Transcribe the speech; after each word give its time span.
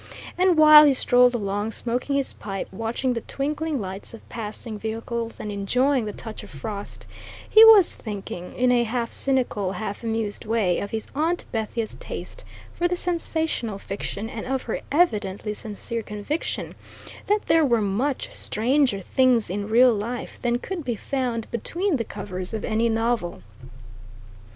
And 0.35 0.57
while 0.57 0.83
he 0.85 0.95
strolled 0.95 1.35
along, 1.35 1.73
smoking 1.73 2.15
his 2.15 2.33
pipe, 2.33 2.67
watching 2.73 3.13
the 3.13 3.21
twinkling 3.21 3.79
lights 3.79 4.15
of 4.15 4.27
passing 4.29 4.79
vehicles 4.79 5.39
and 5.39 5.51
enjoying 5.51 6.05
the 6.05 6.11
touch 6.11 6.41
of 6.41 6.49
frost, 6.49 7.05
he 7.47 7.63
was 7.63 7.93
thinking, 7.93 8.55
in 8.55 8.71
a 8.71 8.81
half 8.83 9.11
cynical, 9.11 9.73
half 9.73 10.01
amused 10.01 10.43
way, 10.43 10.79
of 10.79 10.89
his 10.89 11.05
Aunt 11.13 11.45
Bethia's 11.51 11.93
taste 11.93 12.43
for 12.73 12.87
the 12.87 12.95
sensational 12.95 13.77
fiction 13.77 14.27
and 14.27 14.47
of 14.47 14.63
her 14.63 14.81
evidently 14.91 15.53
sincere 15.53 16.01
conviction 16.01 16.73
that 17.27 17.45
there 17.45 17.63
were 17.63 17.79
much 17.79 18.33
stranger 18.33 19.01
things 19.01 19.51
in 19.51 19.69
real 19.69 19.93
life 19.93 20.41
than 20.41 20.57
could 20.57 20.83
be 20.83 20.95
found 20.95 21.45
between 21.51 21.97
the 21.97 22.03
covers 22.03 22.55
of 22.55 22.65
any 22.65 22.89
novel. 22.89 23.43